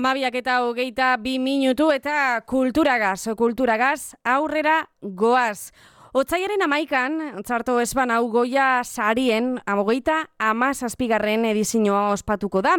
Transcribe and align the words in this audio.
Amabiak 0.00 0.34
eta 0.40 0.62
hogeita 0.64 1.16
bi 1.22 1.36
minutu 1.38 1.90
eta 1.94 2.40
kulturagaz, 2.48 3.28
kulturagaz, 3.36 4.16
aurrera 4.24 4.88
goaz. 5.02 5.70
Otzaiaren 6.10 6.64
amaikan, 6.66 7.18
txarto 7.46 7.76
esban 7.78 8.10
hau 8.10 8.24
goia 8.32 8.80
sarien, 8.82 9.60
amogeita 9.70 10.24
amazazpigarren 10.42 11.44
edizinoa 11.52 12.08
ospatuko 12.16 12.62
da. 12.66 12.74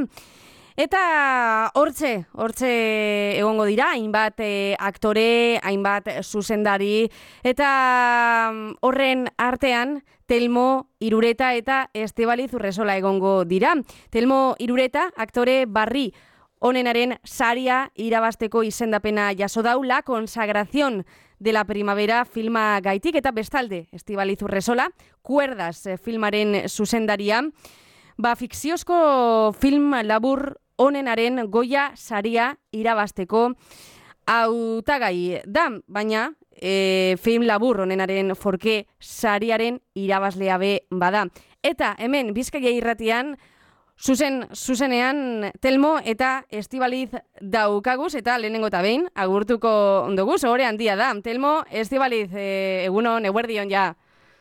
Eta 0.80 1.72
hortze, 1.76 2.26
hortze 2.32 2.72
egongo 3.38 3.66
dira, 3.68 3.92
hainbat 3.92 4.40
eh, 4.40 4.76
aktore, 4.80 5.60
hainbat 5.64 6.08
zuzendari, 6.24 7.10
eta 7.44 8.52
mm, 8.54 8.80
horren 8.82 9.28
artean, 9.38 10.02
Telmo 10.32 10.88
Irureta 11.04 11.50
eta 11.60 11.90
Estebaliz 11.94 12.54
Urresola 12.56 12.96
egongo 12.96 13.44
dira. 13.44 13.74
Telmo 14.16 14.56
Irureta, 14.64 15.10
aktore 15.20 15.66
barri, 15.68 16.14
Honenaren 16.64 17.16
saria 17.26 17.88
irabasteko 17.98 18.62
izendapena 18.62 19.32
jaso 19.34 19.64
dau 19.66 19.82
la 19.84 20.04
consagración 20.04 21.08
de 21.40 21.54
la 21.54 21.66
primavera 21.66 22.24
filma 22.24 22.80
gaitik. 22.80 23.16
Eta 23.18 23.32
bestalde 23.32 23.88
Estibaliz 23.92 24.44
Urresola, 24.46 24.92
kuerdas 25.22 25.88
eh, 25.88 25.98
filmaren 25.98 26.70
zuzendaria, 26.70 27.42
ba 28.22 28.36
fikziozko 28.38 29.54
film 29.58 29.96
labur 30.06 30.54
honenaren 30.78 31.48
goia 31.50 31.92
saria 31.96 32.52
irabasteko 32.72 33.48
hautagai 34.30 35.42
da, 35.46 35.70
baina 35.88 36.28
e, 36.54 37.18
film 37.18 37.48
labur 37.50 37.82
honenaren 37.82 38.36
forke 38.36 38.86
sariaren 39.00 39.80
irabazlea 39.98 40.60
be 40.62 40.74
bada. 40.92 41.26
Eta 41.64 41.96
hemen 41.98 42.34
Bizkaia 42.34 42.70
irratian 42.70 43.38
Zuzen, 44.02 44.48
zuzenean, 44.54 45.52
Telmo 45.62 46.00
eta 46.02 46.46
Estibaliz 46.50 47.12
daukaguz, 47.42 48.16
eta 48.18 48.40
lehenengo 48.42 48.72
eta 48.72 48.82
behin, 48.82 49.06
agurtuko 49.14 49.72
ondoguz, 50.08 50.40
hori 50.50 50.66
handia 50.66 50.96
da. 50.98 51.12
Telmo, 51.22 51.60
Estibaliz, 51.70 52.32
e, 52.34 52.86
egunon, 52.88 53.30
eguerdion, 53.30 53.70
ja. 53.70 53.92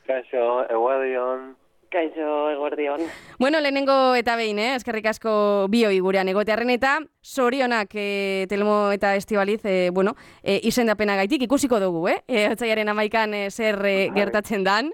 Kaixo, 0.09 0.65
eguerdion. 0.65 1.60
Kaixo, 1.91 2.51
eguerdion. 2.51 3.01
Bueno, 3.39 3.59
lehenengo 3.61 4.15
eta 4.15 4.37
behin, 4.39 4.61
eh? 4.63 4.77
eskerrik 4.77 5.09
asko 5.11 5.67
bioi 5.73 5.99
gurean 5.99 6.29
egotearen 6.31 6.71
eta 6.71 7.01
sorionak 7.21 7.97
e, 7.99 8.47
Telmo 8.49 8.93
eta 8.95 9.17
Estibaliz, 9.19 9.59
e, 9.65 9.91
bueno, 9.91 10.15
e, 10.43 10.61
izendapena 10.71 11.17
gaitik 11.19 11.43
ikusiko 11.49 11.81
dugu, 11.83 12.05
eh? 12.13 12.21
E, 12.29 12.45
Otzaiaren 12.53 12.93
amaikan 12.93 13.35
e, 13.35 13.49
zer 13.51 13.81
e, 13.83 13.95
gertatzen 14.15 14.63
dan. 14.63 14.93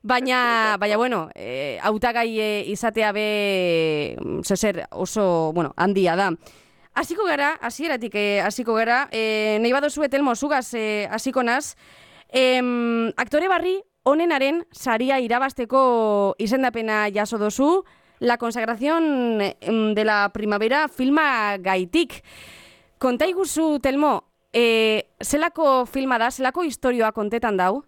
Baina, 0.00 0.76
baina, 0.80 0.96
bueno, 0.96 1.28
e, 1.34 1.76
autagai 1.84 2.30
e, 2.40 2.48
izatea 2.72 3.10
be, 3.12 4.16
zezer 4.42 4.86
oso, 4.92 5.52
bueno, 5.52 5.74
handia 5.76 6.16
da. 6.16 6.30
Hasiko 6.96 7.26
gara, 7.28 7.58
hasieratik 7.60 8.16
e, 8.16 8.24
hasiko 8.40 8.78
gara, 8.78 9.02
e, 9.12 9.58
nahi 9.60 9.74
badozu 9.76 10.06
etelmo, 10.08 10.32
zugaz 10.34 10.72
e, 10.72 11.04
hasiko 11.12 11.44
naz, 11.44 11.76
e, 12.32 12.62
aktore 13.20 13.52
barri 13.52 13.76
honenaren 14.06 14.62
saria 14.70 15.18
irabasteko 15.20 16.36
izendapena 16.38 17.06
jaso 17.12 17.38
dozu, 17.42 17.84
la 18.20 18.38
consagración 18.38 19.38
de 19.38 20.04
la 20.04 20.30
primavera 20.32 20.86
filma 20.88 21.58
gaitik. 21.58 22.22
Konta 22.98 23.26
iguzu, 23.26 23.80
Telmo, 23.82 24.24
e, 24.54 25.10
zelako 25.20 25.84
filma 25.84 26.16
da, 26.18 26.30
zelako 26.30 26.64
historioa 26.64 27.12
kontetan 27.12 27.58
dau? 27.58 27.84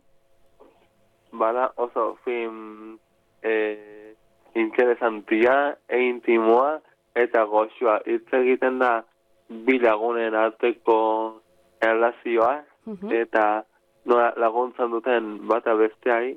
bada 1.33 1.73
oso 1.77 2.19
film 2.25 2.99
e, 3.43 4.15
interesantia 4.55 5.79
e 5.89 6.01
intimoa 6.09 6.81
eta 7.15 7.45
goxua 7.45 8.01
hitz 8.07 8.33
egiten 8.33 8.79
da 8.79 9.05
bilagunen 9.49 10.35
arteko 10.35 11.41
erlazioa 11.81 12.65
eta 13.13 13.65
nola 14.09 14.33
laguntzan 14.37 14.91
duten 14.91 15.31
bata 15.49 15.75
besteai 15.75 16.37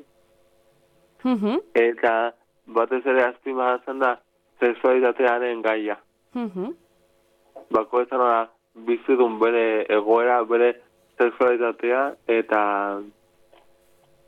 eta 1.76 2.14
batez 2.68 3.06
ere 3.06 3.24
azpimahatzen 3.24 4.00
da 4.00 4.16
sexualitatearen 4.60 5.62
gaia. 5.62 5.98
Bako 7.72 8.02
ez 8.02 8.08
nola 8.12 8.50
bizidun 8.88 9.40
bere 9.40 9.86
egoera, 9.90 10.44
bere 10.44 10.74
sexualitatea 11.18 12.04
eta 12.28 12.62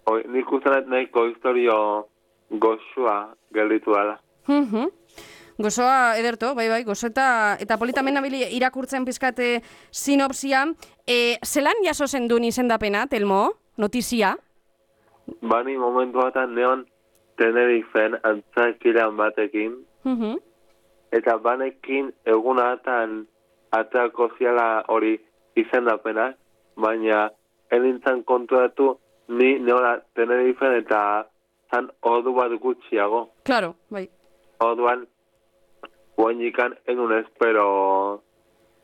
Oi, 0.04 0.20
nik 0.28 0.50
ustenet 0.52 0.88
nahiko 0.92 1.22
historio 1.30 1.76
gozoa 2.60 3.34
gelditu 3.56 3.94
dela. 3.96 4.18
Mm 4.48 4.90
Gozoa, 5.58 6.18
ederto, 6.18 6.56
bai, 6.56 6.68
bai, 6.70 6.84
gozo 6.84 7.08
eta, 7.12 7.58
eta 7.62 7.78
politamen 7.78 8.16
nabili 8.18 8.42
irakurtzen 8.58 9.06
pizkate 9.06 9.62
sinopsia. 9.92 10.66
E, 11.06 11.38
zelan 11.46 11.84
jaso 11.86 12.08
zen 12.08 12.28
duen 12.28 12.48
izendapena, 12.48 13.06
Telmo, 13.08 13.44
notizia? 13.78 14.34
Bani 15.42 15.78
momentu 15.78 16.20
batan 16.24 16.56
neon 16.56 16.88
Tenerifen 17.38 18.18
antzakiran 18.24 19.18
batekin. 19.18 19.78
Mm 20.04 20.42
Eta 21.14 21.36
banekin 21.38 22.08
egunatan 22.26 23.28
ateako 23.70 24.32
ziala 24.34 24.82
hori 24.90 25.12
izendapena, 25.54 26.32
baina 26.76 27.28
enintzen 27.70 28.24
kontuatu 28.24 28.96
ni 29.28 29.60
neola 29.60 30.00
Tenerifen 30.18 30.74
eta 30.80 31.02
zan 31.70 31.92
ordu 32.02 32.34
bat 32.34 32.56
gutxiago. 32.64 33.28
Claro, 33.46 33.76
bai. 33.94 34.08
Orduan, 34.66 35.06
guainikan 36.18 36.76
enun 36.88 37.18
espero 37.18 38.24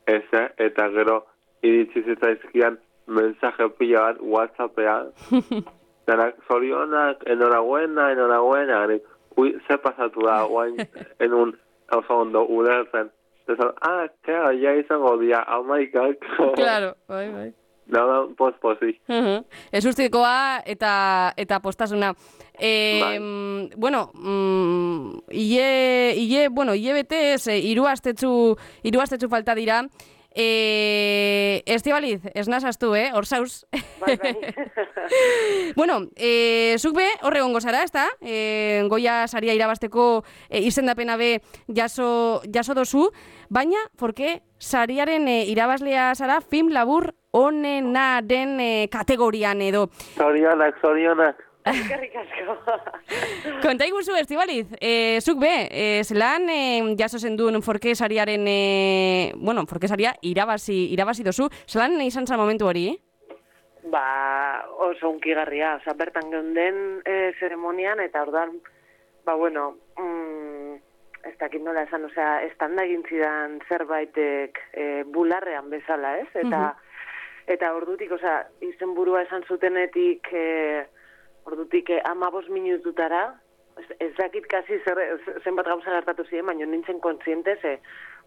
eze, 0.07 0.49
eta 0.57 0.89
gero 0.95 1.19
iritsi 1.63 2.03
zitzaizkian 2.03 2.79
mensaje 3.07 3.69
pila 3.77 4.01
bat 4.01 4.17
whatsappean. 4.21 5.11
Zanak, 6.05 6.35
zorionak, 6.47 7.23
enoraguena, 7.25 8.11
enoraguena, 8.11 8.85
ui, 9.37 9.55
ze 9.67 9.77
pasatu 9.77 10.25
da, 10.25 10.43
guain, 10.47 10.77
enun, 11.25 11.55
oso 11.91 12.21
ondo, 12.25 12.45
ulertzen. 12.45 13.09
Zezan, 13.49 13.73
ah, 13.81 14.05
kera, 14.25 14.51
ja 14.53 14.75
izango 14.77 15.17
dia, 15.21 15.43
amaikak. 15.47 16.21
Claro, 16.59 16.93
bai, 17.09 17.29
bai. 17.33 17.49
Da, 17.89 18.03
da, 18.05 18.17
poz, 18.37 18.53
pozi. 18.61 18.93
Ez 19.73 19.81
ustikoa 19.89 20.61
eta, 20.69 20.91
eta 21.37 21.57
postasuna. 21.59 22.13
E, 22.59 22.99
Bai. 23.01 23.69
Bueno, 23.77 24.11
mm, 24.13 25.31
ie, 25.31 26.13
ie, 26.15 26.47
bueno, 26.49 26.75
ie 26.75 26.93
bete 26.93 27.33
ez, 27.33 27.47
iru 27.47 27.87
astetzu, 27.87 28.55
iru 28.83 29.01
astetzu 29.01 29.29
falta 29.29 29.55
dira. 29.55 29.83
E, 30.35 31.63
Estibaliz, 31.65 32.21
ez 32.35 32.47
nazaztu, 32.47 32.93
eh? 32.95 33.09
Hor 33.13 33.25
zauz. 33.25 33.65
Bai, 33.99 34.15
bai. 34.17 34.35
bueno, 35.79 36.03
e, 36.15 36.75
zuk 36.77 36.95
be, 36.95 37.07
horre 37.23 37.41
gongo 37.41 37.61
zara, 37.61 37.81
ez 37.83 37.91
da? 37.91 38.05
E, 38.21 38.85
goia 38.91 39.23
saria 39.27 39.55
irabasteko 39.57 40.23
e, 40.49 40.61
izendapena 40.69 41.17
be 41.17 41.41
jaso, 41.67 42.41
jaso 42.53 42.77
dozu, 42.77 43.09
baina, 43.49 43.81
forke, 43.97 44.41
sariaren 44.59 45.27
e, 45.27 45.41
irabazlea 45.49 46.13
zara 46.15 46.39
film 46.41 46.69
labur 46.75 47.15
onenaren 47.31 48.59
e, 48.61 48.71
kategorian 48.93 49.61
edo. 49.65 49.87
Zorionak, 50.15 50.77
zorionak. 50.81 51.48
Eskerrik 51.65 52.15
asko. 52.15 52.55
Konta 53.65 53.85
iguzu, 53.85 54.15
Estibaliz, 54.15 54.67
e, 54.79 55.19
zuk 55.21 55.41
be, 55.41 55.51
e, 55.69 56.03
zelan 56.03 56.47
e, 56.49 56.95
jaso 56.97 57.19
zen 57.19 57.35
duen 57.37 57.61
forke 57.61 57.95
sariaren, 57.95 58.47
e, 58.47 59.33
bueno, 59.35 59.65
forke 59.67 59.87
saria 59.87 60.15
irabazi, 60.21 60.87
irabazi 60.93 61.27
dozu, 61.27 61.49
zelan 61.67 61.99
izan 62.01 62.27
zen 62.27 62.39
momentu 62.39 62.69
hori? 62.71 62.87
ba, 63.83 64.65
oso 64.77 65.09
unkigarria, 65.09 65.75
oza, 65.79 65.93
bertan 65.97 66.29
geunden 66.31 67.01
e, 67.05 67.33
zeremonian, 67.39 67.99
eta 68.03 68.21
ordan, 68.23 68.57
ba, 69.25 69.35
bueno, 69.35 69.75
mm, 69.97 70.75
ez 71.29 71.35
dakit 71.39 71.63
nola 71.63 71.83
esan, 71.87 72.05
osea, 72.09 72.43
estanda 72.47 72.85
egin 72.87 73.03
zidan 73.09 73.59
zerbaitek 73.69 74.61
e, 74.73 74.85
bularrean 75.13 75.69
bezala, 75.71 76.17
ez? 76.23 76.29
Eta, 76.43 76.73
eta 77.47 77.73
ordutik, 77.75 78.11
osea, 78.15 78.43
izen 78.65 78.95
burua 78.95 79.23
esan 79.27 79.43
zutenetik, 79.47 80.31
e, 80.31 80.85
ordutik 81.49 81.89
e, 81.89 82.01
amabos 82.05 82.47
minututara, 82.53 83.23
ez, 83.99 84.13
dakit 84.17 84.47
kasi 84.51 84.79
zer, 84.85 85.01
zenbat 85.43 85.67
gauza 85.67 85.91
gertatu 85.97 86.25
ziren, 86.29 86.47
baina 86.51 86.67
nintzen 86.69 86.99
kontziente, 87.03 87.57
ze, 87.61 87.79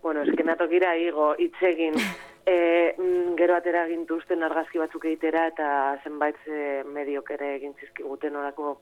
bueno, 0.02 0.22
eskenatokira 0.26 0.94
igo, 0.98 1.32
itzegin, 1.38 1.98
e, 2.52 2.56
mm, 2.98 3.34
gero 3.38 3.56
atera 3.56 3.84
gintuzten 3.90 4.42
argazki 4.42 4.80
batzuk 4.82 5.06
egitera, 5.10 5.46
eta 5.52 5.68
zenbait 6.04 6.38
e, 6.46 6.82
mediok 6.88 7.30
ere 7.36 7.54
egin 7.58 7.76
zizkiguten 7.80 8.36
orako 8.36 8.78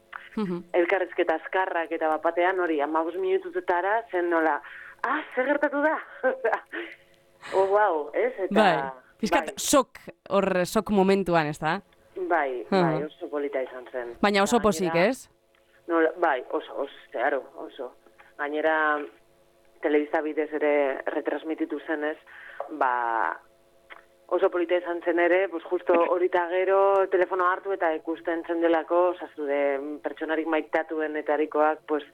elkarrezketa 0.79 1.41
azkarrak 1.41 1.91
eta 1.93 2.09
bapatean 2.13 2.61
hori, 2.63 2.81
amabos 2.81 3.17
minututara 3.19 4.01
zen 4.11 4.31
nola, 4.31 4.61
ah, 5.03 5.21
zer 5.35 5.53
gertatu 5.53 5.85
da? 5.87 5.97
Oh, 7.57 7.65
wow, 7.73 8.11
ez? 8.13 8.35
Eta, 8.37 8.53
Bai, 8.53 8.75
pizkat 9.17 9.47
bai, 9.47 9.55
sok, 9.57 10.01
hor 10.29 10.45
sok 10.69 10.91
momentuan, 10.93 11.49
ez 11.49 11.57
da? 11.57 11.79
Bai, 12.29 12.67
Aha. 12.71 12.83
bai, 12.83 13.05
oso 13.05 13.29
polita 13.31 13.63
izan 13.63 13.87
zen. 13.93 14.17
Baina 14.21 14.43
oso 14.43 14.59
Gainera- 14.59 14.63
pozik, 14.63 14.95
ez? 14.95 15.31
No, 15.89 16.01
bai, 16.19 16.45
oso, 16.51 16.75
oso, 16.85 16.95
zeharo, 17.13 17.43
oso. 17.57 17.93
Gainera, 18.39 18.99
telebista 19.83 20.21
bidez 20.21 20.53
ere 20.53 21.03
retransmititu 21.07 21.79
zenez, 21.87 22.17
ba, 22.79 23.41
oso 24.29 24.51
polita 24.51 24.77
izan 24.77 25.01
zen 25.03 25.19
ere, 25.19 25.49
pues 25.49 25.65
justo 25.65 25.93
horita 26.11 26.47
gero 26.49 27.09
telefono 27.11 27.47
hartu 27.51 27.73
eta 27.73 27.93
ikusten 27.95 28.45
zen 28.47 28.61
delako, 28.61 29.11
osazude, 29.17 29.81
pertsonarik 30.03 30.47
maitatuen 30.47 31.17
etarikoak, 31.17 31.81
pues, 31.89 32.05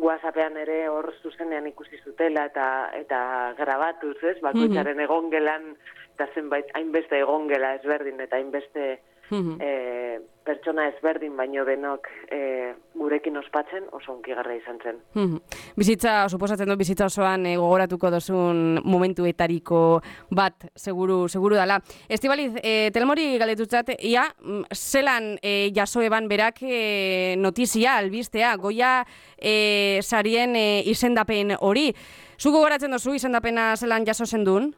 WhatsAppean 0.00 0.56
ere 0.56 0.88
hor 0.88 1.12
zuzenean 1.22 1.66
ikusi 1.70 2.00
zutela 2.04 2.46
eta 2.48 2.66
eta 2.96 3.20
grabatuz, 3.58 4.16
ez? 4.32 4.38
Bakoitzaren 4.44 5.00
egongelan 5.06 5.74
eta 6.14 6.26
zenbait 6.34 6.72
hainbeste 6.74 7.20
egongela 7.20 7.74
ezberdin 7.78 8.20
eta 8.20 8.36
hainbeste 8.36 8.86
Mhm. 9.30 9.60
e, 9.60 10.20
pertsona 10.44 10.88
ezberdin 10.88 11.36
baino 11.36 11.64
denok 11.64 12.08
e, 12.32 12.74
gurekin 12.98 13.36
ospatzen 13.36 13.84
oso 13.96 14.12
unkigarra 14.12 14.54
izan 14.56 14.78
zen. 14.82 14.98
Mhm. 15.14 15.36
Bizitza, 15.76 16.28
suposatzen 16.28 16.68
dut 16.68 16.78
bizitza 16.80 17.06
osoan 17.06 17.46
eh, 17.46 17.56
gogoratuko 17.60 18.10
dozun 18.10 18.80
momentuetariko 18.84 20.00
bat, 20.36 20.66
seguru, 20.74 21.28
seguru 21.28 21.56
dala. 21.56 21.80
Estibaliz, 22.08 22.52
eh, 22.62 22.90
telmori 22.92 23.38
galdetutzat, 23.38 23.94
ia, 24.00 24.26
mm, 24.40 24.64
zelan 24.74 25.36
eh, 25.42 25.70
jaso 25.76 26.02
eban 26.02 26.28
berak 26.28 26.62
eh, 26.62 27.36
notizia, 27.38 27.96
albistea, 27.98 28.56
goia 28.56 29.04
eh, 29.38 30.00
sarien 30.02 30.56
eh, 30.56 30.82
izendapen 30.86 31.56
hori. 31.60 31.94
Zu 32.40 32.52
gogoratzen 32.54 32.94
dozu 32.94 33.12
izendapena 33.12 33.74
zelan 33.76 34.06
jaso 34.08 34.24
zendun? 34.24 34.70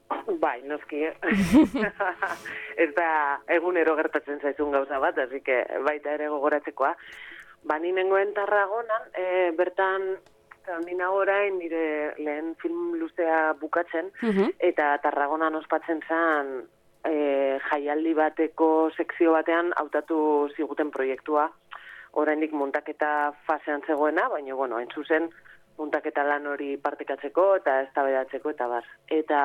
Bai, 0.42 0.56
noski. 0.66 1.04
ez 2.84 2.88
da 2.96 3.10
egunero 3.54 3.94
gertatzen 3.94 4.40
zaizun 4.42 4.72
gauza 4.74 4.98
bat, 4.98 5.18
así 5.22 5.38
que 5.46 5.60
baita 5.86 6.16
ere 6.16 6.26
gogoratzekoa. 6.32 6.90
Ba, 7.70 7.78
ni 7.78 7.92
nengoen 7.94 8.32
tarragonan, 8.34 9.04
e, 9.14 9.52
bertan, 9.54 10.08
ni 10.86 10.96
nago 10.98 11.20
orain 11.22 11.60
nire 11.60 11.84
lehen 12.18 12.56
film 12.62 12.96
luzea 12.98 13.52
bukatzen, 13.60 14.10
Mhm. 14.22 14.56
eta 14.58 14.96
tarragonan 15.06 15.54
ospatzen 15.54 16.02
zen 16.08 16.50
e, 17.06 17.60
jaialdi 17.70 18.14
bateko 18.14 18.90
sekzio 18.96 19.32
batean 19.38 19.70
hautatu 19.76 20.50
ziguten 20.56 20.90
proiektua, 20.90 21.46
oraindik 22.12 22.52
muntaketa 22.52 23.32
fasean 23.46 23.82
zegoena, 23.86 24.28
baina, 24.28 24.54
bueno, 24.54 24.76
hain 24.76 24.90
zuzen, 24.94 25.30
muntaketa 25.78 26.24
lan 26.24 26.46
hori 26.46 26.76
partekatzeko 26.76 27.56
eta 27.60 27.80
eztabaidatzeko 27.86 28.50
eta 28.50 28.68
bar. 28.68 28.86
Eta 29.08 29.40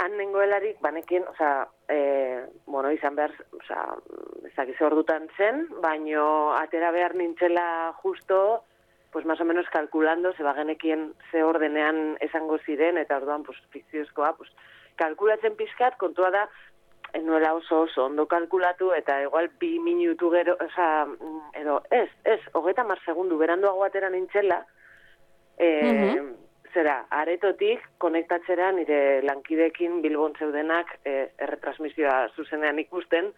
han 0.00 0.16
nengoelarik, 0.16 0.80
banekin, 0.80 1.24
osea, 1.28 1.68
e, 1.88 1.98
bueno, 2.66 2.90
izan 2.90 3.16
behar, 3.16 3.34
osea, 3.60 3.82
ez 4.48 4.52
dakiz 4.56 4.78
ordutan 4.80 5.28
zen, 5.36 5.66
baino 5.84 6.54
atera 6.56 6.90
behar 6.94 7.14
nintzela 7.14 7.92
justo, 8.02 8.64
pues 9.12 9.26
más 9.26 9.40
o 9.40 9.44
menos 9.44 9.68
kalkulando, 9.70 10.32
ze 10.32 10.42
bagenekien 10.42 11.12
ze 11.30 11.44
ordenean 11.44 12.16
esango 12.20 12.58
ziren, 12.58 12.96
eta 12.96 13.18
orduan, 13.18 13.42
pues, 13.42 13.58
fikziozkoa, 13.70 14.36
pues, 14.36 14.50
kalkulatzen 14.96 15.56
pizkat, 15.56 15.98
kontua 15.98 16.30
da, 16.30 16.48
ez 17.12 17.22
nuela 17.22 17.52
oso 17.54 17.82
oso 17.82 18.06
ondo 18.06 18.26
kalkulatu, 18.26 18.94
eta 18.96 19.20
igual 19.22 19.50
bi 19.60 19.78
minutu 19.78 20.30
gero, 20.30 20.56
mm, 20.56 21.40
edo, 21.60 21.82
ez, 21.90 22.08
ez, 22.24 22.40
hogeta 22.52 22.84
mar 22.84 22.98
segundu, 23.04 23.36
beranduago 23.36 23.84
atera 23.84 24.08
nintzela, 24.08 24.64
e, 25.58 25.68
Mhm. 25.82 26.28
zera, 26.74 27.06
aretotik 27.10 27.80
konektatzera 27.98 28.70
nire 28.72 29.22
lankidekin 29.22 30.00
bilbon 30.02 30.32
zeudenak 30.38 30.98
e, 31.04 31.28
erretransmisioa 31.38 32.28
zuzenean 32.36 32.78
ikusten, 32.78 33.32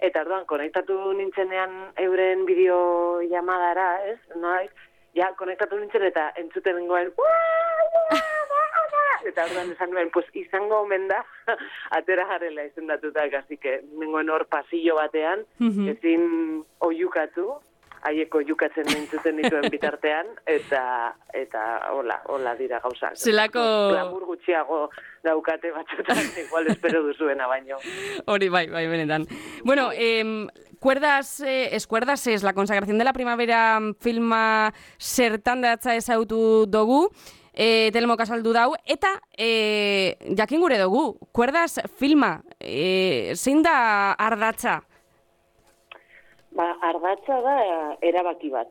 eta 0.00 0.20
orduan 0.20 0.44
konektatu 0.46 1.12
nintzenean 1.16 1.92
euren 1.96 2.44
bideo 2.46 3.22
llamadara, 3.22 4.04
ez? 4.10 4.18
Noa, 4.36 4.60
ja, 5.14 5.32
konektatu 5.38 5.78
nintzen 5.78 6.02
eta 6.02 6.32
entzuten 6.36 6.76
nengoen, 6.76 7.12
eta 9.24 9.44
orduan 9.46 9.70
esan 9.72 9.90
nuen, 9.90 10.10
pues 10.12 10.26
izango 10.36 10.82
omen 10.84 11.08
da, 11.08 11.22
atera 11.98 12.26
garela 12.28 12.64
izendatuta, 12.68 13.24
así 13.38 13.56
que 13.56 13.80
nengoen 13.98 14.28
hor 14.30 14.46
pasillo 14.46 14.96
batean, 14.96 15.46
Mhm. 15.58 15.88
ezin 15.88 16.64
oiukatu, 16.80 17.54
haieko 18.04 18.40
jukatzen 18.46 18.86
nintzuten 18.92 19.36
dituen 19.40 19.68
bitartean, 19.74 20.26
eta 20.46 21.14
eta 21.32 21.62
hola, 21.92 22.20
hola 22.28 22.54
dira 22.56 22.80
gauzak. 22.84 23.16
Zelako- 23.16 23.90
Glamour 23.92 24.26
gutxiago 24.26 24.90
daukate 25.24 25.70
batzutan, 25.72 26.20
igual 26.46 26.66
espero 26.68 27.02
duzuena 27.02 27.46
baino. 27.46 27.78
Hori 28.26 28.48
bai, 28.48 28.68
bai, 28.68 28.86
benetan. 28.88 29.26
Bueno, 29.64 29.90
eh, 29.92 30.46
Cuerdas, 30.84 31.40
eh, 31.40 31.74
eskuerdas 31.74 32.26
es 32.26 32.42
la 32.42 32.52
consagración 32.52 32.98
de 32.98 33.04
la 33.04 33.14
primavera 33.14 33.80
filma 34.00 34.74
zertan 35.00 35.62
datza 35.62 35.94
ezautu 35.96 36.66
dugu, 36.68 37.08
eh, 37.54 37.88
telmo 37.90 38.18
kasaldu 38.18 38.52
dau, 38.52 38.74
eta 38.84 39.14
eh, 39.38 40.18
jakin 40.36 40.60
gure 40.60 40.76
dugu, 40.78 41.16
Cuerdas 41.32 41.80
filma, 41.96 42.42
eh, 42.60 43.32
zein 43.34 43.62
da 43.62 44.12
ardatza? 44.12 44.82
Ba, 46.54 46.68
ardatza 46.86 47.40
da 47.42 47.56
erabaki 48.00 48.50
bat. 48.50 48.70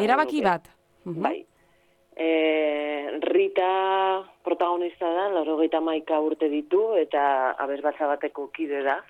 Erabaki 0.00 0.40
bat? 0.42 0.68
Mhm. 1.04 1.22
Bai. 1.22 1.44
E, 2.16 2.28
Rita 3.20 4.22
protagonista 4.42 5.08
da, 5.10 5.28
laurogeita 5.34 5.80
maika 5.80 6.20
urte 6.20 6.48
ditu, 6.48 6.94
eta 6.96 7.54
abesbatza 7.58 8.06
bateko 8.06 8.48
kide 8.54 8.82
da. 8.86 9.00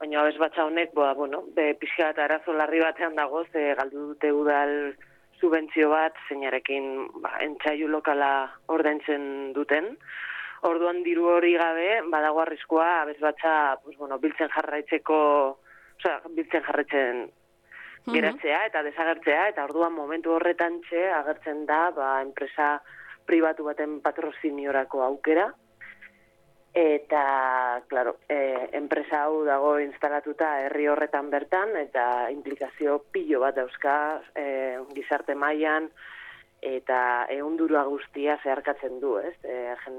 Baina 0.00 0.20
abesbatza 0.20 0.64
honek, 0.64 0.94
ba, 0.94 1.12
bueno, 1.14 1.42
be, 1.56 1.74
pixka 1.80 2.12
bat 2.12 2.22
arazo 2.24 2.52
larri 2.52 2.80
batean 2.80 3.16
dago, 3.16 3.44
ze 3.52 3.74
galdu 3.74 4.12
dute 4.12 4.32
udal 4.32 4.94
subentzio 5.40 5.90
bat, 5.90 6.16
zeinarekin 6.28 7.08
ba, 7.20 7.34
entzaiu 7.44 7.88
lokala 7.88 8.48
ordaintzen 8.72 9.52
duten. 9.56 9.96
Orduan 10.64 11.02
diru 11.04 11.28
hori 11.36 11.52
gabe, 11.60 12.00
badago 12.12 12.40
arriskua 12.40 13.02
abesbatza, 13.02 13.78
pues, 13.84 13.96
bueno, 13.98 14.18
biltzen 14.18 14.48
jarraitzeko, 14.54 15.18
osea, 15.98 16.20
biltzen 16.36 16.64
jarraitzen 16.66 17.26
geratzea 18.06 18.64
eta 18.68 18.82
desagertzea, 18.86 19.48
eta 19.50 19.64
orduan 19.66 19.94
momentu 19.94 20.36
horretan 20.36 20.80
txe 20.86 21.08
agertzen 21.10 21.64
da 21.66 21.90
ba, 21.94 22.10
enpresa 22.22 22.76
pribatu 23.26 23.66
baten 23.66 23.98
patroziniorako 24.04 25.02
aukera, 25.02 25.48
eta, 26.76 27.82
claro, 27.88 28.18
e, 28.28 28.68
enpresa 28.76 29.24
hau 29.24 29.40
dago 29.46 29.78
instalatuta 29.80 30.50
herri 30.66 30.86
horretan 30.92 31.30
bertan, 31.32 31.72
eta 31.80 32.28
implikazio 32.30 32.98
pilo 33.10 33.40
bat 33.40 33.56
dauzka 33.56 33.96
e, 34.36 34.76
gizarte 34.94 35.34
mailan 35.34 35.88
eta 36.60 36.98
ehundurua 37.32 37.86
guztia 37.88 38.36
zeharkatzen 38.42 39.00
du, 39.00 39.16
ez? 39.18 39.34
E, 39.42 39.72
jen, 39.86 39.98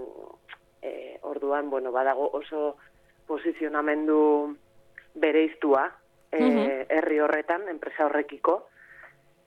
e, 0.86 0.94
orduan, 1.26 1.72
bueno, 1.74 1.92
badago 1.92 2.30
oso 2.38 2.78
posizionamendu 3.28 4.56
bereiztua 5.18 5.88
e, 6.32 6.40
Mhm. 6.42 6.86
herri 6.90 7.20
horretan, 7.20 7.68
enpresa 7.70 8.06
horrekiko, 8.06 8.68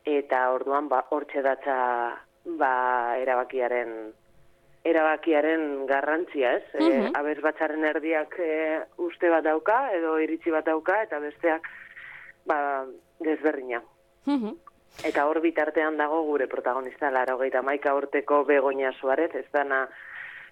eta 0.04 0.50
orduan 0.50 0.88
ba, 0.88 1.04
hortxe 1.10 1.42
datza 1.42 1.76
ba, 2.44 2.72
erabakiaren 3.20 4.12
erabakiaren 4.82 5.84
garrantzia, 5.86 6.54
ez? 6.56 6.64
Mhm. 6.78 6.90
E, 6.90 7.10
abez 7.14 7.38
batzaren 7.44 7.84
erdiak 7.84 8.38
e, 8.40 8.80
uste 8.96 9.28
bat 9.28 9.44
dauka, 9.44 9.90
edo 9.92 10.18
iritzi 10.18 10.50
bat 10.50 10.64
dauka, 10.64 11.02
eta 11.04 11.18
besteak 11.20 11.68
ba, 12.46 12.86
desberdina. 13.20 13.82
Mhm. 14.24 14.56
Eta 15.04 15.26
hor 15.28 15.40
bitartean 15.40 15.96
dago 15.96 16.22
gure 16.24 16.48
protagonista, 16.48 17.10
laro 17.10 17.36
gehieta 17.38 17.62
maika 17.62 17.94
urteko 17.94 18.44
begonia 18.44 18.92
suarez, 18.92 19.34
ez 19.34 19.46
dana 19.52 19.88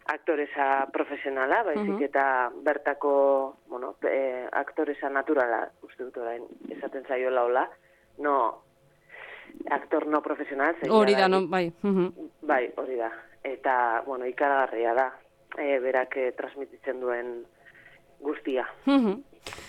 aktoresa 0.09 0.89
profesionala, 0.93 1.63
baizik 1.65 1.95
Mhm. 1.95 2.03
eta 2.03 2.51
bertako, 2.65 3.57
bueno, 3.69 3.95
e, 4.03 4.49
aktoresa 4.53 5.11
naturala, 5.11 5.69
uste 5.83 6.05
dut 6.05 6.17
orain, 6.17 6.43
esaten 6.71 7.05
zaiola 7.05 7.45
hola, 7.45 7.69
no, 8.19 8.63
aktor 9.71 10.07
no 10.07 10.23
profesional. 10.23 10.75
Hori 10.89 11.15
da, 11.15 11.29
no, 11.29 11.47
bai. 11.47 11.73
Mhm. 11.83 12.13
Bai, 12.43 12.73
hori 12.77 12.97
da. 12.97 13.11
Eta, 13.45 14.03
bueno, 14.07 14.27
ikaragarria 14.27 14.95
da, 14.95 15.13
e, 15.59 15.79
berak 15.79 16.17
e, 16.17 16.33
transmititzen 16.33 17.01
duen 17.01 17.45
guztia. 18.21 18.67
Mhm. 18.87 19.23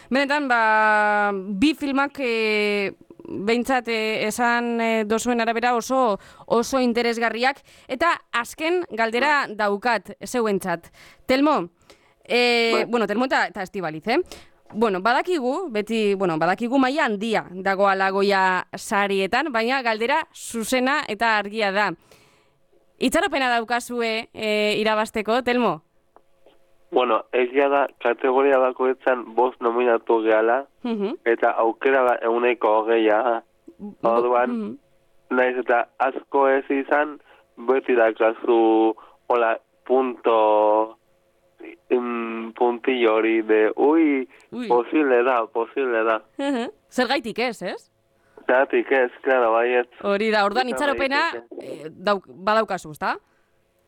Benetan, 0.10 0.48
ba, 0.48 1.32
bi 1.34 1.74
filmak 1.76 2.20
e, 2.20 2.94
behintzat 3.30 3.88
e, 3.88 4.28
esan 4.28 4.80
e, 4.82 4.90
dozuen 5.06 5.42
arabera 5.42 5.76
oso 5.78 6.20
oso 6.46 6.82
interesgarriak 6.82 7.62
eta 7.88 8.16
azken 8.32 8.84
galdera 8.92 9.48
daukat 9.50 10.16
zeuentzat. 10.26 10.90
Telmo, 11.26 11.70
e, 12.26 12.86
bueno, 12.88 13.08
Telmo 13.08 13.26
eta, 13.26 13.48
eta 13.48 13.64
Estibaliz, 13.64 14.08
eh? 14.08 14.20
Bueno, 14.72 15.02
badakigu, 15.02 15.70
beti, 15.74 16.14
bueno, 16.14 16.38
badakigu 16.38 16.78
maila 16.78 17.06
handia 17.06 17.48
dagoala 17.50 18.12
goia 18.14 18.68
sarietan, 18.78 19.52
baina 19.52 19.82
galdera 19.82 20.28
zuzena 20.36 21.02
eta 21.08 21.38
argia 21.40 21.72
da. 21.72 21.90
Itxaropena 23.00 23.50
daukazue 23.50 24.30
e, 24.34 24.76
irabasteko, 24.78 25.42
Telmo? 25.42 25.89
Bueno, 26.92 27.26
egia 27.32 27.68
da, 27.70 27.88
kategoria 28.02 28.58
bakoetzan 28.58 29.36
bost 29.36 29.62
nominatu 29.62 30.22
gehala, 30.24 30.66
Mhm. 30.84 31.18
eta 31.26 31.52
aukera 31.52 32.04
da 32.04 32.16
euneko 32.26 32.68
hogeia. 32.80 33.44
Orduan, 34.04 34.50
Mhm. 34.52 34.78
naiz 35.30 35.58
eta 35.58 35.88
asko 36.00 36.48
ez 36.50 36.66
izan, 36.70 37.20
beti 37.58 37.94
dakazu, 37.96 38.96
hola, 39.28 39.58
punto, 39.86 40.98
mm, 41.90 42.52
puntillo 42.58 43.16
hori 43.16 43.42
de, 43.44 43.72
ui, 43.76 44.28
Ui. 44.52 44.68
posible 44.68 45.24
da, 45.24 45.46
posible 45.48 46.04
da. 46.04 46.22
Mhm. 46.38 46.70
Zergaitik 46.90 47.40
ez, 47.40 47.62
ez? 47.62 47.92
Zeratik 48.48 48.92
ez, 48.92 49.12
klaro, 49.22 49.52
baiet, 49.54 49.90
Hori 50.02 50.32
da, 50.32 50.44
orduan 50.46 50.68
itxaropena 50.70 51.20
eh, 51.62 51.86
dauk, 51.92 52.24
badaukazu, 52.28 52.92
ezta? 52.92 53.18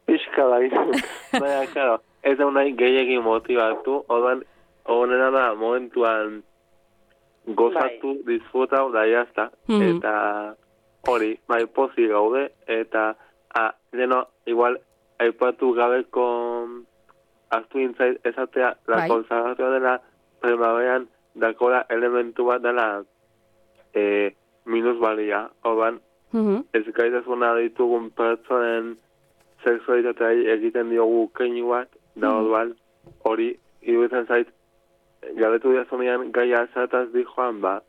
pixka 0.06 0.44
bai. 0.46 0.70
Baina, 1.42 1.66
klaro, 1.74 2.02
ez 2.24 2.38
da 2.38 2.50
nahi 2.52 2.74
gehiagin 2.78 3.24
motibatu, 3.24 4.04
orduan, 4.08 4.44
honena 4.86 5.30
da, 5.32 5.54
momentuan 5.56 6.44
gozatu, 7.46 8.18
disfrutau, 8.28 8.92
da 8.92 9.06
jazta, 9.08 9.50
Mhm. 9.68 9.82
eta 9.98 10.56
hori, 11.08 11.40
bai, 11.48 11.66
pozi 11.66 12.08
gaude, 12.08 12.52
eta, 12.68 13.16
a, 13.56 13.72
leno, 13.92 14.28
igual, 14.46 14.78
aipatu 15.20 15.74
gabeko 15.74 16.68
aztu 17.50 17.80
intzait 17.80 18.20
esatea, 18.26 18.76
la 18.88 18.96
Bai. 18.98 19.10
konsagratua 19.10 19.70
dela, 19.70 20.02
primaveran, 20.40 21.08
dakola 21.36 21.86
elementu 21.90 22.46
bat 22.46 22.62
dela, 22.62 23.04
e, 23.94 24.32
minus 24.66 25.00
balia, 25.00 25.50
orduan, 25.64 26.00
Mhm. 26.34 26.64
ez 26.74 26.86
gaitasuna 26.94 27.56
ditugun 27.56 28.10
pertsonen 28.12 28.98
sexualitateai 29.64 30.48
egiten 30.48 30.90
diogu 30.90 31.30
keinu 31.34 31.68
bat, 31.70 31.90
da 32.16 32.28
Mhm. 32.30 32.38
orduan, 32.38 32.76
hori, 33.24 33.60
iruditzen 33.82 34.28
zait, 34.28 34.48
galetu 35.38 35.72
diazonean 35.72 36.32
gaia 36.32 36.68
zataz 36.74 37.10
di 37.14 37.24
joan, 37.24 37.62
ba, 37.62 37.82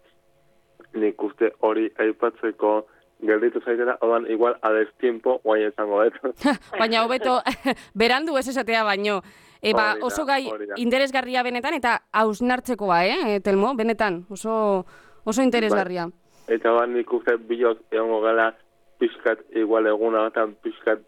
nik 0.95 1.23
uste 1.23 1.53
hori 1.61 1.91
aipatzeko 1.99 2.87
gelditu 3.23 3.61
zaitela, 3.65 3.97
orduan, 4.01 4.27
igual, 4.31 4.57
a 4.63 4.71
destiempo, 4.73 5.39
guai 5.45 5.67
izango 5.69 6.03
dut. 6.05 6.35
Baina 6.79 7.05
hobeto 7.05 7.41
berandu 7.95 8.37
ez 8.39 8.49
esatea 8.49 8.85
baino. 8.85 9.23
E, 9.63 9.73
ba, 9.73 9.93
Hori 9.93 10.01
da, 10.01 10.07
oso 10.07 10.25
gai 10.27 10.49
hori 10.51 10.67
da. 10.67 10.75
interesgarria 10.77 11.43
benetan 11.47 11.75
eta 11.75 12.01
hausnartzekoa, 12.13 13.05
eh, 13.07 13.41
Telmo, 13.41 13.75
benetan, 13.79 14.25
oso 14.29 14.85
oso 15.25 15.43
interesgarria. 15.43 16.09
Eta 16.49 16.73
ba, 16.73 16.87
nik 16.87 17.13
uste 17.13 17.37
bilok 17.39 17.79
egongo 17.93 18.21
gala 18.21 18.49
pixkat 18.99 19.39
igual 19.55 19.87
eguna 19.87 20.25
batan 20.27 20.57
pixkat 20.63 20.99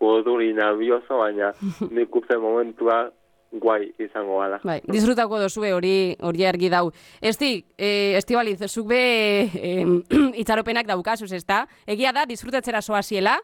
urduri 0.00 0.52
nabioso, 0.52 1.18
baina 1.18 1.52
nik 1.90 2.14
uste 2.16 2.36
momentua 2.38 3.10
guai 3.56 3.86
izango 4.02 4.40
gala. 4.40 4.58
Bai, 4.64 4.80
disfrutako 4.84 5.38
dozue 5.38 5.72
hori 5.72 6.16
hori 6.20 6.44
argi 6.44 6.68
dau. 6.68 6.90
Esti, 7.22 7.64
eh, 7.78 8.16
Estibaliz, 8.18 8.58
zuk 8.68 8.88
be 8.90 8.98
eh, 9.46 9.84
itxaropenak 10.42 10.86
daukazuz, 10.86 11.32
ezta? 11.32 11.66
Egia 11.86 12.12
da, 12.12 12.26
disfrutatzera 12.26 12.82
soaziela, 12.82 13.38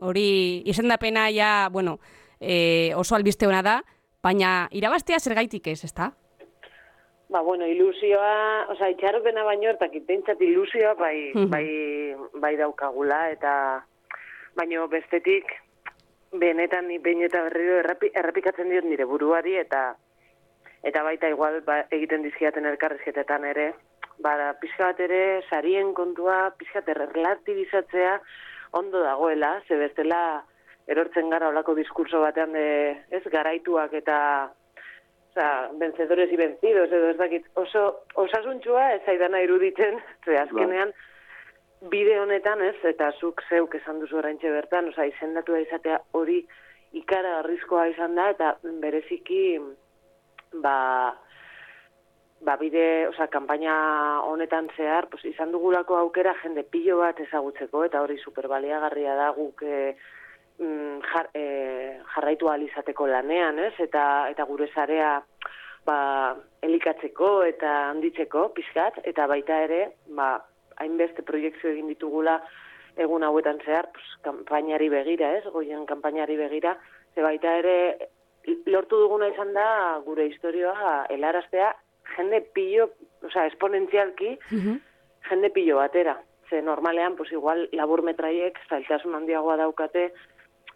hori 0.00 0.62
izendapena 0.64 1.28
ja, 1.34 1.68
bueno, 1.72 1.98
eh, 2.40 2.92
oso 2.96 3.16
albiste 3.16 3.46
hona 3.46 3.62
da, 3.62 3.82
baina 4.22 4.68
irabaztea 4.72 5.18
zergaitik 5.18 5.66
ez, 5.66 5.82
ezta? 5.84 6.12
Ba, 7.28 7.42
bueno, 7.44 7.66
ilusioa, 7.68 8.68
oza, 8.72 8.88
itxaropena 8.88 9.42
baino, 9.44 9.68
eta 9.74 9.90
kitentzat 9.92 10.40
ilusioa 10.40 10.94
bai, 10.96 11.32
Mhm. 11.34 11.50
bai, 11.50 11.66
bai 12.40 12.56
daukagula, 12.56 13.30
eta 13.34 13.84
baino 14.56 14.88
bestetik, 14.88 15.44
benetan 16.32 16.88
ni 16.88 16.98
behin 16.98 17.22
eta 17.24 17.42
berriro 17.46 17.78
errepikatzen 17.80 18.68
diot 18.70 18.84
nire 18.84 19.04
buruari, 19.04 19.56
eta 19.56 19.96
eta 20.82 21.02
baita 21.02 21.28
igual 21.28 21.60
ba, 21.66 21.80
egiten 21.90 22.22
dizkiaten 22.22 22.66
elkarrizketetan 22.66 23.44
ere, 23.44 23.72
bada, 24.22 24.52
pixka 24.60 24.92
bat 24.92 25.00
ere, 25.00 25.42
sarien 25.48 25.94
kontua, 25.94 26.52
pixka 26.58 26.82
bat 26.86 27.10
relatibizatzea 27.14 28.18
ondo 28.78 29.02
dagoela, 29.02 29.58
ze 29.66 29.76
bestela 29.76 30.44
erortzen 30.86 31.30
gara 31.30 31.48
olako 31.48 31.74
diskurso 31.74 32.20
batean 32.20 32.52
de, 32.52 32.68
ez, 33.10 33.24
garaituak 33.32 33.92
eta 33.94 34.18
Osa, 35.38 35.68
vencedores 35.74 36.32
y 36.32 36.36
vencidos, 36.36 36.90
edo 36.90 37.10
ez 37.10 37.16
dakit, 37.18 37.44
oso 37.54 38.00
osasuntxua 38.16 38.94
ez 38.94 39.02
zaidana 39.04 39.42
iruditzen, 39.44 40.00
ze 40.24 40.38
azkenean 40.40 40.90
bide 41.80 42.18
honetan 42.20 42.62
ez, 42.64 42.76
eta 42.90 43.12
zuk 43.20 43.42
zeuk 43.48 43.74
esan 43.78 44.00
duzu 44.02 44.18
oraintxe 44.18 44.50
bertan, 44.50 44.90
osa, 44.92 45.06
izendatu 45.06 45.54
da 45.54 45.62
izatea 45.62 46.00
hori 46.18 46.40
ikara 46.98 47.38
arrizkoa 47.42 47.86
izan 47.92 48.16
da, 48.18 48.30
eta 48.34 48.52
bereziki, 48.82 49.60
ba, 50.64 50.76
ba 52.42 52.56
bide, 52.60 53.08
osa, 53.12 53.28
kanpaina 53.30 53.74
honetan 54.26 54.70
zehar, 54.76 55.08
pues, 55.12 55.24
izan 55.28 55.52
dugulako 55.54 55.98
aukera 56.00 56.34
jende 56.42 56.64
pilo 56.64 56.98
bat 57.02 57.20
ezagutzeko, 57.20 57.84
eta 57.86 58.02
hori 58.02 58.18
superbaliagarria 58.24 59.14
da 59.18 59.30
guk 59.36 59.62
e, 59.62 59.94
jar, 60.58 61.30
e, 61.34 61.46
jarraitu 62.14 62.48
ahal 62.48 62.66
izateko 62.66 63.06
lanean, 63.06 63.58
ez? 63.58 63.74
Eta, 63.78 64.04
eta 64.32 64.46
gure 64.50 64.66
zarea 64.74 65.18
ba, 65.86 65.98
elikatzeko 66.62 67.42
eta 67.46 67.74
handitzeko 67.92 68.48
pixkat, 68.56 69.00
eta 69.08 69.26
baita 69.30 69.62
ere, 69.68 69.82
ba, 70.18 70.36
hainbeste 70.80 71.22
proiektzio 71.22 71.70
egin 71.70 71.88
ditugula 71.88 72.42
egun 72.98 73.22
hauetan 73.22 73.60
zehar, 73.64 73.88
pues, 73.92 74.04
kanpainari 74.22 74.88
begira, 74.88 75.36
ez? 75.38 75.44
Goien 75.54 75.84
kanpainari 75.86 76.36
begira, 76.36 76.76
ze 77.14 77.22
baita 77.22 77.56
ere 77.58 78.08
lortu 78.66 78.96
duguna 78.98 79.28
izan 79.28 79.52
da 79.54 80.00
gure 80.04 80.24
historioa 80.26 81.06
helaraztea 81.10 81.74
jende 82.16 82.40
pillo, 82.54 82.88
osea, 83.22 83.46
esponentzialki, 83.46 84.38
jende 85.28 85.50
pillo 85.50 85.76
batera. 85.76 86.16
Ze 86.48 86.62
normalean, 86.62 87.14
pues 87.16 87.30
igual, 87.32 87.68
labur 87.72 88.02
metraiek 88.02 88.58
zailtasun 88.70 89.14
handiagoa 89.14 89.56
daukate, 89.60 90.12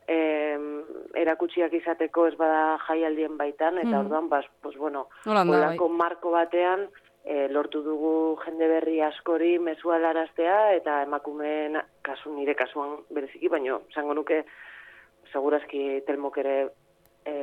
em, 0.06 0.82
erakutsiak 1.14 1.72
izateko 1.72 2.26
ez 2.28 2.34
bada 2.36 2.76
jaialdien 2.86 3.36
baitan, 3.38 3.78
eta 3.78 3.88
Mhm. 3.96 4.00
orduan, 4.04 4.28
bas, 4.28 4.44
pues 4.60 4.76
bueno, 4.76 5.08
Holanda, 5.24 5.66
bai. 5.68 5.78
marko 5.88 6.30
batean, 6.30 6.88
e, 7.24 7.48
lortu 7.48 7.82
dugu 7.82 8.36
jende 8.44 8.68
berri 8.68 9.00
askori 9.00 9.58
mezua 9.58 9.96
helaraztea, 9.98 10.74
eta 10.78 11.02
emakumeen, 11.06 11.78
kasu 12.02 12.34
nire 12.34 12.54
kasuan 12.58 12.98
bereziki, 13.10 13.48
baino, 13.48 13.82
esango 13.90 14.14
nuke, 14.18 14.42
segurazki 15.32 16.02
telmok 16.06 16.38
ere 16.42 16.56
e, 17.24 17.34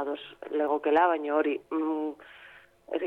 ados 0.00 0.20
legokela, 0.50 1.06
baina 1.12 1.34
hori, 1.36 1.56
mm, 1.70 2.32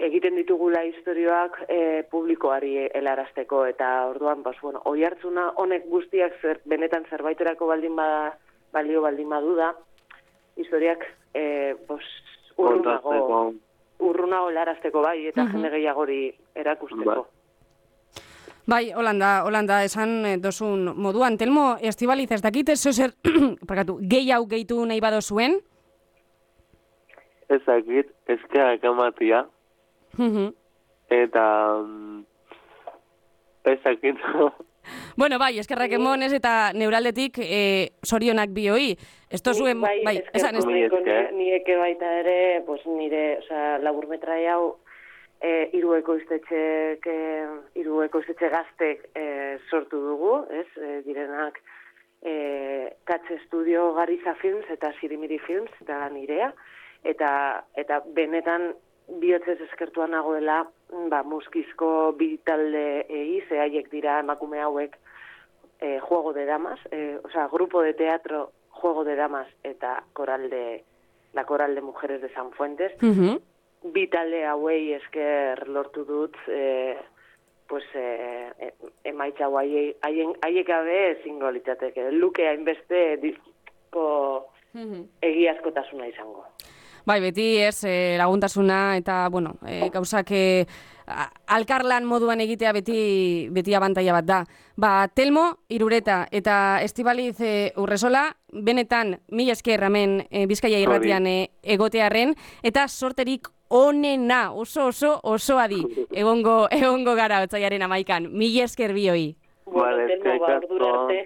egiten 0.08 0.36
ditugula 0.40 0.82
historioak 0.88 1.60
e, 1.68 2.04
publikoari 2.12 2.88
helarazteko 2.88 3.66
eta 3.70 3.92
orduan, 4.10 4.42
bas, 4.44 4.58
bueno, 4.62 4.82
oi 4.90 5.04
hartzuna 5.06 5.52
honek 5.62 5.86
guztiak 5.92 6.40
zer, 6.42 6.64
benetan 6.66 7.06
zerbaiterako 7.12 7.68
baldin 7.68 7.96
bada, 7.96 8.34
balio 8.74 9.04
baldin 9.06 9.30
badu 9.30 9.56
da, 9.60 9.74
historiak 10.58 11.06
e, 11.36 11.76
bos, 11.88 12.04
urrunago, 12.58 13.54
Kontatzeko, 13.98 14.06
urrunago 14.10 14.50
helarazteko 14.50 15.01
bai, 15.01 15.27
eta 15.27 15.44
Mhm. 15.44 15.51
jende 15.54 15.70
gehiagori 15.70 16.34
erakusteko. 16.56 17.27
Bai, 18.68 18.92
Holanda, 18.94 19.44
Holanda, 19.46 19.84
esan 19.84 20.25
eh, 20.25 20.38
dozun 20.38 20.94
moduan. 20.98 21.38
Telmo, 21.38 21.77
Estibaliz, 21.80 22.30
ez 22.32 22.42
dakit 22.42 22.70
ez 22.70 22.82
zer, 22.82 23.13
parkatu, 23.66 23.98
gehi 24.10 24.32
hau 24.32 24.46
gehitu 24.48 24.86
nahi 24.86 25.00
bado 25.00 25.22
zuen? 25.22 25.60
ezakit, 27.50 28.10
eskerak 28.27 28.84
ematia, 28.84 29.46
Mhm. 30.18 30.54
eta 31.10 31.77
mm, 31.82 32.25
ezakit, 33.63 34.16
bueno, 35.17 35.39
bai, 35.39 35.60
eskerrak 35.60 35.91
emonez 35.91 36.32
eta 36.34 36.72
neuraldetik 36.74 37.39
eh, 37.39 37.89
sorionak 38.03 38.50
bioi. 38.50 38.98
Ez 39.29 39.41
zuen, 39.44 39.82
Bai, 39.82 40.03
bai, 40.06 40.17
esan, 40.34 40.56
ez, 40.56 40.65
esker. 40.65 41.32
ni- 41.32 41.38
nieke 41.44 41.75
baita 41.75 42.12
ere, 42.20 42.63
pues 42.65 42.86
nire, 42.86 43.39
osea, 43.39 43.77
laburmetrai 43.79 44.46
hau 44.48 44.77
e, 45.41 45.70
hiru 45.74 45.94
ekoiztetxek, 45.98 47.06
e, 47.06 47.46
hiru 47.75 48.01
ekoiztetxe 48.03 48.50
gaztek 48.50 49.10
e, 49.15 49.58
sortu 49.70 50.00
dugu, 50.00 50.46
ez? 50.50 50.67
E, 50.77 51.01
direnak 51.06 51.60
e, 52.24 52.96
Katze 53.03 53.38
Studio 53.46 53.94
Gariza 53.94 54.34
Films 54.36 54.65
eta 54.74 54.94
Sirimiri 55.00 55.38
Films 55.39 55.72
eta 55.82 56.08
nirea 56.10 56.53
eta 57.03 57.29
eta 57.75 58.01
benetan 58.15 58.72
bihotzez 59.22 59.60
eskertuan 59.70 60.12
nagoela 60.12 60.63
ba, 61.10 61.24
muskizko 61.24 62.13
bi 62.17 62.38
talde 62.46 63.06
egi, 63.10 63.41
ze 63.50 63.60
haiek 63.60 63.89
dira 63.91 64.20
emakume 64.20 64.60
hauek 64.62 64.98
eh, 65.79 66.00
Juego 66.00 66.34
de 66.34 66.46
Damas, 66.46 66.79
eh, 66.91 67.20
o 67.24 67.29
sea, 67.29 67.48
grupo 67.48 67.82
de 67.82 67.94
teatro 67.94 68.51
Juego 68.70 69.03
de 69.03 69.15
Damas 69.15 69.48
eta 69.63 70.03
coral 70.13 70.50
de, 70.50 70.84
la 71.34 71.46
coral 71.46 71.75
de 71.75 71.82
mujeres 71.82 72.22
de 72.22 72.34
San 72.34 72.51
Fuentes. 72.51 72.91
Mhm. 73.01 73.39
Bi 73.94 74.08
talde 74.08 74.46
hauei 74.46 74.94
esker 74.94 75.67
lortu 75.67 76.03
dut, 76.06 76.36
eh, 76.48 76.98
pues, 77.67 77.84
eh, 77.94 78.74
emaitza 79.03 79.48
haien 79.48 80.34
haiek 80.41 80.67
gabe 80.67 81.12
ezingo 81.12 81.51
litzateke. 81.51 82.12
Luke 82.12 82.48
hainbeste 82.48 83.17
disko 83.17 84.48
Mhm. 84.74 85.03
egiazkotasuna 85.22 86.08
izango. 86.08 86.46
Bai, 87.08 87.22
beti 87.24 87.56
ez 87.64 87.86
e, 87.88 88.18
laguntasuna 88.20 88.98
eta, 89.00 89.30
bueno, 89.32 89.54
e, 89.64 89.88
gauzak 89.94 90.32
e, 90.36 90.66
alkarlan 91.56 92.04
moduan 92.04 92.42
egitea 92.44 92.74
beti 92.76 92.98
beti 93.56 93.76
abantaia 93.78 94.12
bat 94.12 94.28
da. 94.28 94.40
Ba, 94.76 95.08
Telmo, 95.16 95.46
Irureta 95.72 96.26
eta 96.36 96.82
Estibaliz 96.84 97.40
e, 97.40 97.72
Urresola, 97.80 98.26
benetan 98.52 99.16
mila 99.32 99.56
esker 99.56 99.88
hemen 99.88 100.20
e, 100.28 100.44
Bizkaia 100.52 100.84
irratian 100.84 101.32
e, 101.32 101.38
egotearren 101.64 102.36
eta 102.62 102.90
sorterik 102.90 103.48
onena, 103.70 104.52
oso 104.52 104.90
oso 104.92 105.16
oso 105.24 105.62
adi, 105.64 105.80
egongo, 106.12 106.68
egongo 106.76 107.16
gara 107.16 107.40
otzaiaren 107.48 107.88
amaikan. 107.88 108.28
Mila 108.36 108.68
esker 108.68 108.92
bioi. 108.92 109.30
Vale, 109.72 110.12
Telmo, 110.12 110.28
ba, 110.28 110.36
eskerrik 110.36 110.72
ordura 110.72 110.92
asko. 110.92 111.04
arte. 111.08 111.26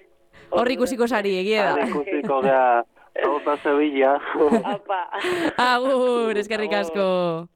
Hor 0.52 0.76
ikusiko 0.78 1.08
sari, 1.08 1.40
egia 1.42 1.72
da. 1.72 1.78
Hale, 1.80 1.90
ikusiko 1.90 2.42
gea, 2.46 2.66
hau 3.20 3.58
Sevilla. 3.64 4.20
Apa. 4.64 5.02
Agur, 5.58 6.38
eskerrik 6.38 6.74
asko. 6.74 7.48